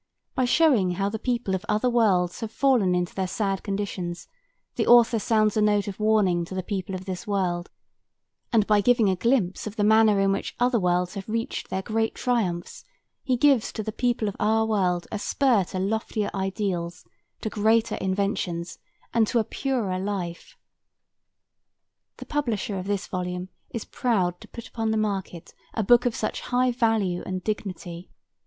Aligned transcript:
By 0.33 0.45
showing 0.45 0.93
how 0.93 1.09
the 1.09 1.19
people 1.19 1.53
of 1.53 1.63
other 1.69 1.87
worlds 1.87 2.39
have 2.39 2.51
fallen 2.51 2.95
into 2.95 3.13
their 3.13 3.27
sad 3.27 3.61
conditions 3.61 4.27
the 4.75 4.87
author 4.87 5.19
sounds 5.19 5.55
a 5.55 5.61
note 5.61 5.87
of 5.87 5.99
warning 5.99 6.43
to 6.45 6.55
the 6.55 6.63
people 6.63 6.95
of 6.95 7.05
this 7.05 7.27
world, 7.27 7.69
and 8.51 8.65
by 8.65 8.81
giving 8.81 9.09
a 9.11 9.15
glimpse 9.15 9.67
of 9.67 9.75
the 9.75 9.83
manner 9.83 10.19
in 10.19 10.31
which 10.31 10.55
other 10.59 10.79
worlds 10.79 11.13
have 11.13 11.29
reached 11.29 11.69
their 11.69 11.83
great 11.83 12.15
triumphs, 12.15 12.83
he 13.21 13.37
gives 13.37 13.71
to 13.73 13.83
the 13.83 13.91
people 13.91 14.27
of 14.27 14.35
our 14.39 14.65
world 14.65 15.05
a 15.11 15.19
spur 15.19 15.63
to 15.65 15.77
loftier 15.77 16.31
ideals, 16.33 17.05
to 17.41 17.51
greater 17.51 17.93
inventions, 17.97 18.79
and 19.13 19.27
to 19.27 19.37
a 19.37 19.43
purer 19.43 19.99
life. 19.99 20.57
The 22.17 22.25
publisher 22.25 22.79
of 22.79 22.87
this 22.87 23.05
volume 23.05 23.49
is 23.69 23.85
proud 23.85 24.41
to 24.41 24.47
put 24.47 24.67
upon 24.67 24.89
the 24.89 24.97
market 24.97 25.53
a 25.75 25.83
book 25.83 26.07
of 26.07 26.15
such 26.15 26.41
high 26.41 26.71
value 26.71 27.21
and 27.23 27.43
dignity. 27.43 28.09